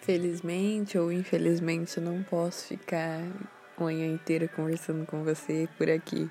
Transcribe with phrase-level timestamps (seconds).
[0.00, 3.20] Felizmente ou infelizmente eu não posso ficar
[3.76, 6.30] a manhã inteira conversando com você por aqui.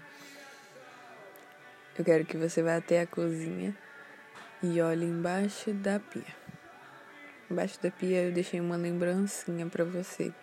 [1.97, 3.75] Eu quero que você vá até a cozinha
[4.63, 6.35] e olhe embaixo da pia.
[7.49, 10.33] Embaixo da pia eu deixei uma lembrancinha para você.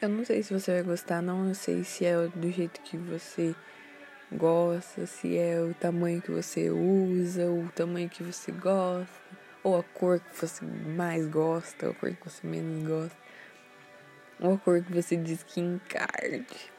[0.00, 1.52] Eu não sei se você vai gostar, não.
[1.54, 3.54] Sei se é do jeito que você
[4.30, 9.82] gosta, se é o tamanho que você usa, o tamanho que você gosta, ou a
[9.82, 13.16] cor que você mais gosta, ou a cor que você menos gosta,
[14.40, 16.72] ou a cor que você diz que encarde.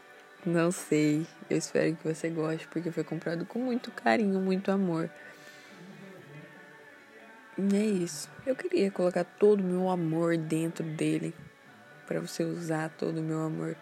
[0.45, 1.27] Não sei.
[1.49, 5.09] Eu espero que você goste, porque foi comprado com muito carinho, muito amor.
[7.57, 8.29] E é isso.
[8.45, 11.35] Eu queria colocar todo o meu amor dentro dele
[12.07, 13.75] para você usar todo o meu amor.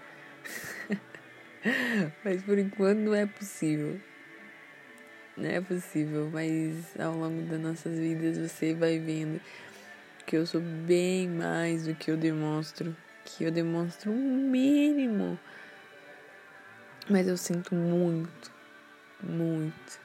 [2.24, 4.02] mas por enquanto não é possível.
[5.38, 9.40] Não é possível, mas ao longo das nossas vidas você vai vendo
[10.26, 12.96] que eu sou bem mais do que eu demonstro.
[13.24, 15.38] Que eu demonstro um mínimo.
[17.08, 18.52] Mas eu sinto muito,
[19.22, 20.00] muito.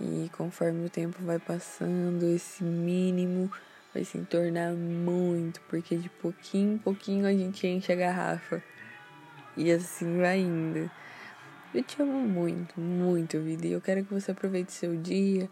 [0.00, 3.50] E conforme o tempo vai passando, esse mínimo
[3.92, 8.62] vai se tornar muito, porque de pouquinho em pouquinho a gente enche a garrafa.
[9.56, 10.88] E assim vai indo.
[11.74, 13.66] Eu te amo muito, muito, vida.
[13.66, 15.50] E eu quero que você aproveite seu dia,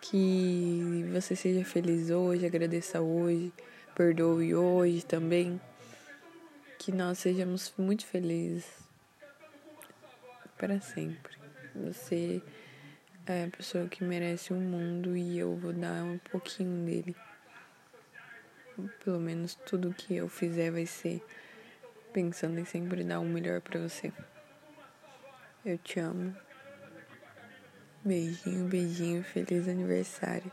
[0.00, 3.52] que você seja feliz hoje, agradeça hoje,
[3.94, 5.60] perdoe hoje também.
[6.78, 8.66] Que nós sejamos muito felizes
[10.58, 11.38] para sempre.
[11.74, 12.42] Você
[13.26, 17.16] é a pessoa que merece o mundo e eu vou dar um pouquinho dele.
[19.04, 21.22] Pelo menos tudo que eu fizer vai ser
[22.12, 24.12] pensando em sempre dar o melhor para você.
[25.64, 26.34] Eu te amo.
[28.04, 30.52] Beijinho, beijinho, feliz aniversário.